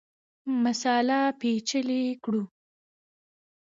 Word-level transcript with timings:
مسأله 0.63 1.19
پېچلې 1.39 2.01
کړو. 2.23 2.43